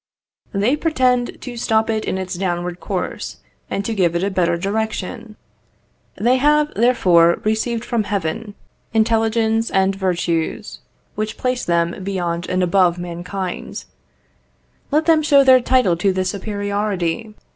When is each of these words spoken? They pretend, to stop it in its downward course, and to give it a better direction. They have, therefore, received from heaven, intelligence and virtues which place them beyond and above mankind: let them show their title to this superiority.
They 0.51 0.75
pretend, 0.75 1.39
to 1.41 1.55
stop 1.57 1.87
it 1.87 2.05
in 2.05 2.17
its 2.17 2.33
downward 2.33 2.79
course, 2.79 3.37
and 3.69 3.85
to 3.85 3.93
give 3.93 4.15
it 4.15 4.23
a 4.23 4.31
better 4.31 4.57
direction. 4.57 5.35
They 6.15 6.37
have, 6.37 6.73
therefore, 6.73 7.39
received 7.43 7.85
from 7.85 8.05
heaven, 8.05 8.55
intelligence 8.95 9.69
and 9.69 9.93
virtues 9.95 10.79
which 11.13 11.37
place 11.37 11.63
them 11.65 12.03
beyond 12.03 12.49
and 12.49 12.63
above 12.63 12.97
mankind: 12.97 13.83
let 14.89 15.05
them 15.05 15.21
show 15.21 15.43
their 15.43 15.61
title 15.61 15.95
to 15.97 16.11
this 16.11 16.31
superiority. 16.31 17.35